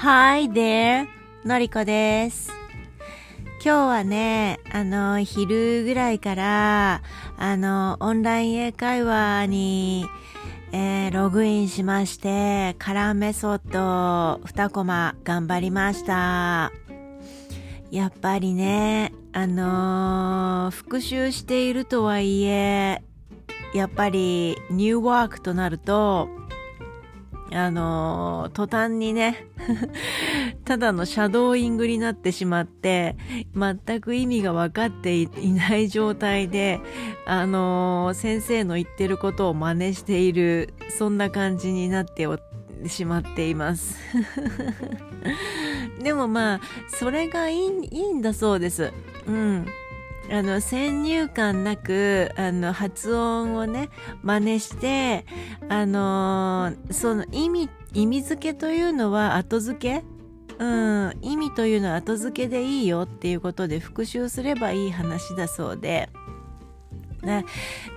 [0.00, 1.08] Hi there!
[1.44, 2.52] のりこです。
[3.64, 7.02] 今日はね、あの、昼ぐらいから、
[7.36, 10.06] あの、オンライン英会話に、
[10.70, 16.70] えーログインしまして、カラーメソッド2コマ頑張りました。
[17.90, 23.02] やっぱりね、あのー復習しているとはいえ、
[23.74, 26.28] やっぱりニューワークとなると、
[27.50, 29.46] あのー途端にね、
[30.64, 33.16] ただのシャドーイングになってしまって、
[33.54, 36.80] 全く意味が分かっていない状態で、
[37.26, 42.26] あのー先生の言ってることを真似している、そんな感じになって
[42.86, 43.96] しまっています。
[46.02, 48.92] でもまあ、それがいいいいんだそうです。
[49.26, 49.66] うん。
[50.30, 53.88] あの、先入観なく、あの、発音をね、
[54.22, 55.24] 真似して、
[55.68, 60.04] あのーその意味、意味付けというのは後付け？
[60.58, 66.08] うん、意味というのは後付けでいいよっていうことで復習すればいい話だそうで。
[67.22, 67.44] ね、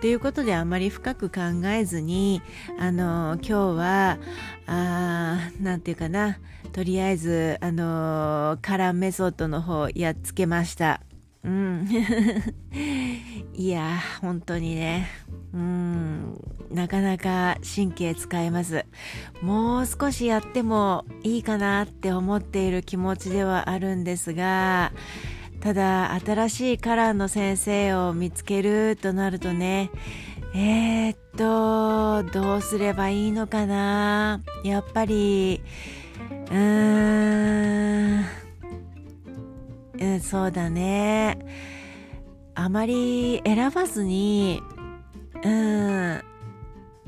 [0.00, 2.40] ということであまり深く考えずに、
[2.78, 4.18] あの今日は、
[4.66, 6.38] あなんていうかな、
[6.72, 11.02] とりあえず、あのカラーメソッドの方やっつけました。
[11.44, 11.88] うん。
[13.54, 15.08] いや、本当にね、
[15.54, 16.38] うん、
[16.70, 18.84] なかなか神経使えます。
[19.42, 24.92] もう少しやってもいいかなって思っている気持ちではあるんですが、
[25.60, 29.90] ただ新しいカラーの先生を見つけるとなるとね、
[30.54, 35.62] えー、っと、どうすればいいのかなやっぱり、
[36.50, 38.24] うーん、
[40.00, 41.38] うん、そうだね。
[42.54, 44.62] あまり選ばずに、
[45.44, 46.22] うん、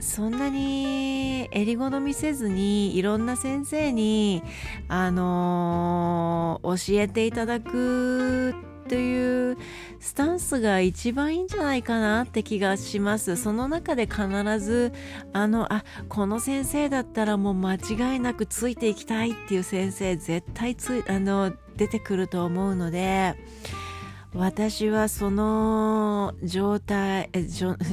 [0.00, 4.42] そんなに襟好みせずにいろんな先生に、
[4.88, 8.54] あのー教えていただく
[8.88, 9.56] という
[10.00, 13.36] スタンスが一番いいんじゃないかなって気がします。
[13.36, 14.26] その中で必
[14.58, 14.92] ず、
[15.32, 23.36] あの、あ、この先生だったらもう間違いなくついていきたいっていう先生絶対つい、あの、出てくると思うので、
[24.34, 27.30] 私はその状態、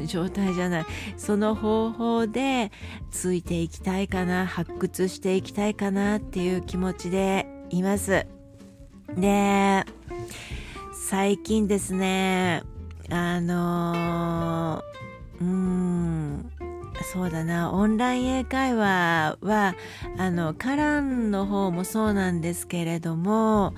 [0.06, 0.86] 状態じゃない、
[1.18, 2.72] その方法で
[3.10, 8.26] ついていきたいかな、発掘していきたいかなっていう気持ちでいます。
[9.16, 9.86] で、
[11.08, 12.64] 最近ですね、
[13.12, 16.52] あのーうーん、
[17.14, 19.76] そうだな、オンライン英会話は、
[20.18, 23.76] あの、カランの方もそうなんですけれども、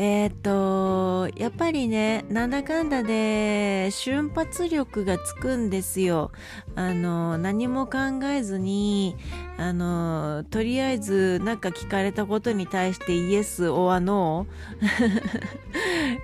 [0.00, 6.30] えっ、と、やっぱりね、なんだかんだで瞬発力がつくんですよ。
[6.76, 9.16] あの、何も考えずに、
[9.56, 14.46] あの、とりあえずなんか聞かれたことに対してイエス、オアノ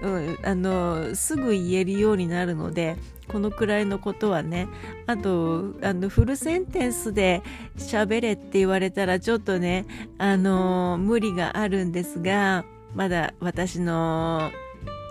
[0.02, 2.96] ー、 うん、あの、すぐ言えるようになるので、
[3.26, 4.68] このくらいのことはね、
[5.08, 7.42] あと、あの、フルセンテンスで
[7.76, 9.84] 喋れって言われたらちょっとね、
[10.18, 14.50] あの、無理があるんですが、まだ私の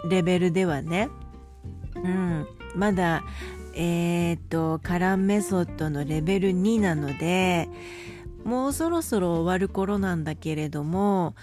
[0.10, 1.10] レベルではね、
[1.96, 3.24] うん、まだ、
[3.76, 7.70] えっ、と、カランメソッドのレベル2なので、
[8.44, 11.36] もうそろそろ終わる頃なんだけれども、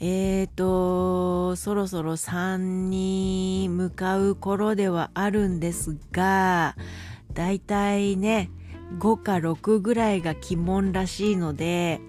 [0.00, 6.76] えーと、そろそろ3に向かう頃ではあるんですが、
[7.32, 8.50] だいたいね、
[8.98, 12.00] 5か6ぐらいが鬼門らしいので、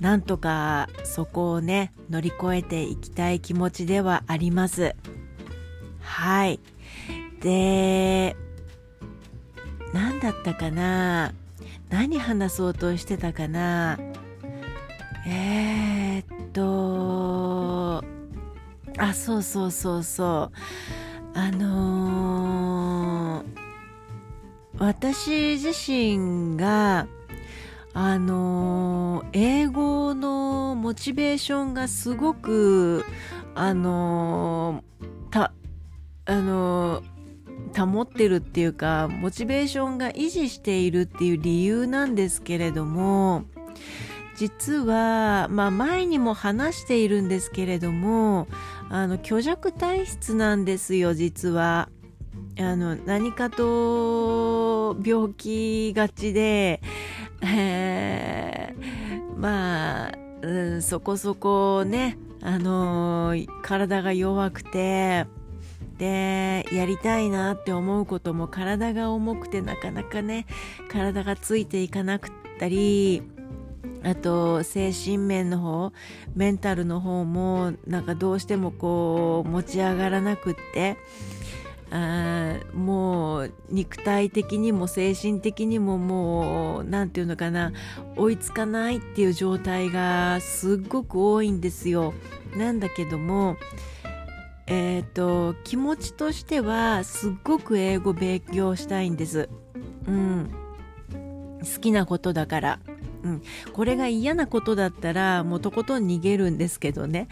[0.00, 4.96] なんとかそこをね、乗り越えていきたい気持ちではあります。
[6.00, 6.58] はい。
[7.40, 8.34] で、
[9.92, 11.32] 何だったかな？
[11.90, 13.98] 何話そうとしてたかな？
[15.26, 18.02] えー、っと、
[18.96, 20.50] あ、そうそうそうそ
[21.34, 21.38] う。
[21.38, 23.60] あのー
[24.78, 27.06] 私自身が、
[27.92, 33.04] あの英語のモチベーションがすごく、
[33.54, 34.84] あの
[35.30, 35.52] た、
[36.26, 37.02] あの
[37.76, 43.44] 保ってるっていうか、モチベーションが維持しているっていう理由なんですけれども、
[44.36, 48.46] 実は、まあ前にも話しているんですけれども、
[48.88, 51.88] あの、虚弱体質なんですよ、実は。
[52.60, 56.80] あの、何かと病気がちで、
[57.42, 59.00] えー
[59.40, 60.12] まあ、
[60.42, 65.26] うん、そこそこね、あの体が弱くて、
[65.96, 70.46] で、やりたいなって思うことも体が重くてなかなかね、
[70.90, 73.22] 体がついていかなくったり、
[74.02, 75.92] あと精神面の方
[76.34, 80.96] メンタルの方もなんかどうしてもこう持ち上がらなくって
[81.90, 87.72] あもう肉体的にも精神的にももう何て言うのかな
[88.16, 92.14] 追いつかないっていう状態がすっごく多いんですよ。
[92.56, 93.56] なんだけども
[94.66, 99.48] えっ、ー、と気持ちとしてはすっごく英語勉強したいんです。
[100.06, 100.50] うん、
[101.60, 102.78] 好きなことだから。
[103.22, 107.28] うん、これが嫌なことだったらもうとことん逃げるんですけどね。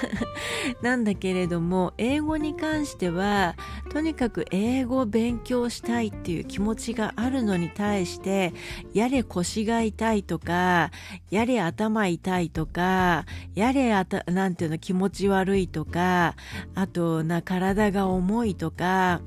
[0.82, 3.54] なんだけれども英語に関しては
[3.90, 8.54] とにかく英語を勉強したいっていう気持ちがあるのに対して
[8.94, 10.90] やれ腰が痛いとか
[11.30, 16.34] やれ頭痛いとかやれあたなんていうの気持ち悪いとか
[16.74, 19.20] あとな体が重いとか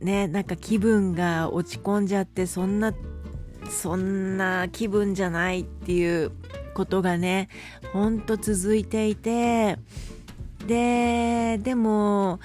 [0.00, 2.92] ねなんか気分が落ち込んじゃってそんな
[3.68, 6.32] そんな気分じゃないっていう
[6.74, 7.48] ことがね
[7.92, 9.78] ほんと続いていて
[10.66, 12.40] ででも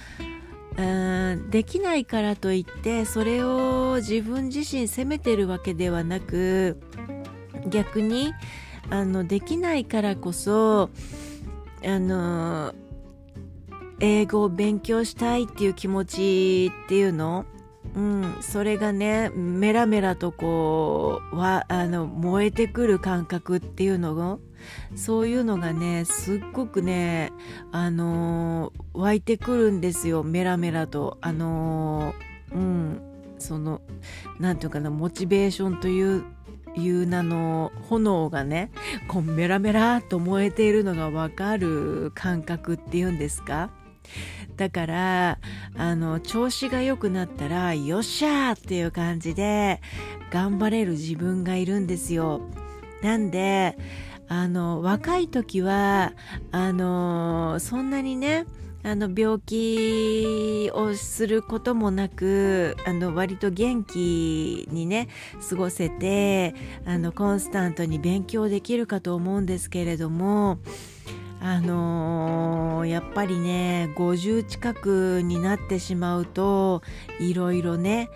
[0.78, 6.82] うんできないからといってそれを自分自身責めてるわけではなく
[7.68, 8.34] 逆に
[8.90, 10.90] あのできないからこそ
[11.86, 12.74] あの
[14.00, 17.46] 英語を勉強したいっていう気持ちっていうの
[17.96, 24.40] うん、それがねメラメラとこうはあの燃えてくる感覚っていうのを
[24.96, 27.32] そういうのがねすっごくね
[27.72, 31.18] あのー、湧いてくるんですよメラメラと。
[31.22, 33.02] あのー、うん
[33.38, 33.82] その
[34.40, 36.24] 何て言うかなモチベーションという
[36.76, 38.72] いう名の炎がね
[39.08, 43.70] こうメラメラと燃えているのがわかる感覚っていうんですか？
[44.56, 45.40] だから
[45.76, 49.82] あの調子が良くなったらよっしゃーっていう感じで
[50.32, 52.42] 頑張れる自分がいるんですよ。
[53.02, 53.78] なんで
[54.28, 56.14] あの若い時は
[56.52, 58.46] あのそんなにね
[58.86, 65.08] あの病気をすることもなくあの割と元気にね
[65.50, 66.54] 過ごせて
[66.86, 70.60] あのコンスタントに勉強できるかと思うんですけれども
[71.44, 76.82] あのー、やっぱりね50近くになってしまうと
[77.20, 78.10] いろいろね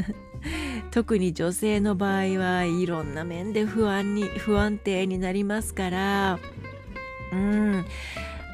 [0.92, 6.38] 特に女性の場合はいろんな面で不安に不安定になりますから
[7.32, 7.84] うん。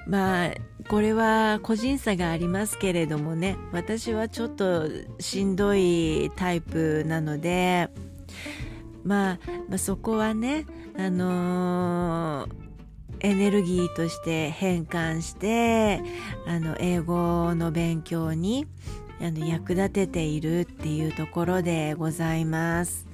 [0.07, 0.55] まあ
[0.89, 4.89] これは個人差がありますけれどもね私はちょっと
[5.19, 7.89] しんどいタイプなので、
[9.05, 9.39] まあ、
[9.69, 10.65] まあそこはね
[10.97, 12.70] あのー
[13.21, 16.03] エネルギーとして変換して
[16.47, 18.67] あの英語の勉強に
[19.21, 23.10] あの役立てているっていうところでございます。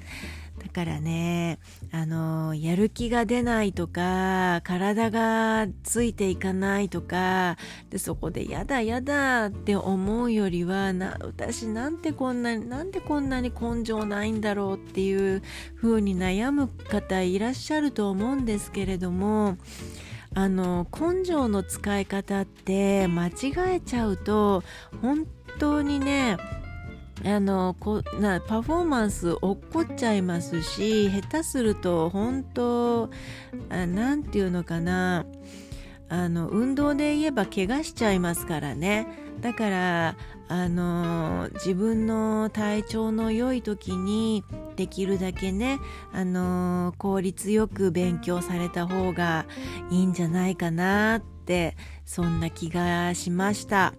[0.67, 1.61] だからね、
[1.93, 7.57] あの、やる気が出ないとか、体がついていかないとか、
[7.89, 15.41] で、そこでやだやだって思うよりは、な、私なんてこんなに、なんでこんなに根性ないんだろうっていう
[15.77, 19.59] 風に悩む方いらっしゃると思うんですけれども、
[20.35, 24.65] あの根性の使い方って間違えちゃうと
[25.01, 25.27] 本
[25.59, 26.37] 当にね
[27.27, 33.11] あのこなパフォーマンス落っこっちゃいますし下手すると本当
[33.69, 35.27] 何て言うのかな。
[36.09, 39.09] あの運動で言えば怪我しちゃいますからね。
[39.41, 40.17] だから
[40.49, 44.45] あの自分の体調の良い時に
[44.77, 45.81] できるだけね
[46.13, 49.47] あの効率よく勉強された方が
[49.91, 51.36] いいんじゃないかなって
[52.05, 53.95] そんな気がしました。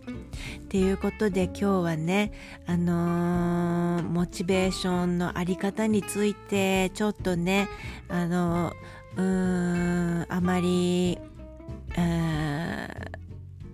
[0.70, 2.32] ということで今日はね
[2.66, 7.68] あのー、モチベーションのあり方についてちょっとね
[8.10, 8.74] あの
[9.16, 11.20] うーんあまり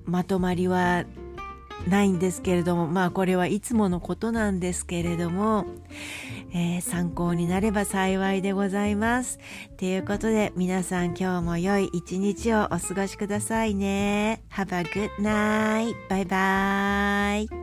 [0.05, 1.05] まとまりは
[1.87, 5.65] ないんですけれどもまあこれはいつものことなんですけれども、
[6.53, 9.39] えー、参考になれば幸いでございます。
[9.77, 14.43] ということで皆さん今日も良い一日をお過ごしくださいね。
[14.51, 15.95] Have a good night.
[16.09, 17.62] バイバイ。